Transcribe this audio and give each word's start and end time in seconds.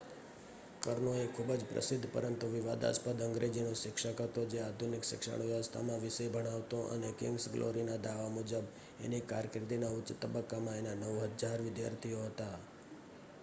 કર્નો 0.81 1.11
એ 1.15 1.33
ખુભ 1.33 1.51
જ 1.55 1.65
પ્રસિદ્ધ 1.67 2.07
પરંતુ 2.09 2.45
વિવાદાસ્પદ 2.51 3.19
અંગ્રેજીનો 3.21 3.73
શિક્ષક 3.75 4.17
હતો 4.23 4.41
જે 4.47 4.59
આધુનિક 4.61 5.03
શિક્ષણ 5.05 5.43
વ્યવસ્થામાં 5.43 6.01
વિષય 6.01 6.27
ભણાવતો 6.29 6.79
અને 6.89 7.09
કિંગ્સ 7.19 7.45
ગ્લોરીના 7.51 7.99
દાવા 7.99 8.31
મુજબ 8.31 8.65
એની 9.01 9.23
કારકિર્દીના 9.27 9.95
ઉચ્ચ 9.95 10.09
તબક્કામાં 10.19 10.81
એના 10.81 10.97
9000 11.05 11.65
વિદ્યાર્થીઓ 11.65 12.19
હતા 12.27 12.57